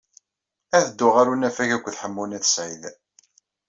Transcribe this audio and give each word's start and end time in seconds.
Ad 0.77 0.85
dduɣ 0.89 1.13
ɣer 1.15 1.27
unafag 1.33 1.69
akked 1.75 1.97
Ḥemmu 2.01 2.25
n 2.25 2.35
At 2.37 2.45
Sɛid. 2.53 2.83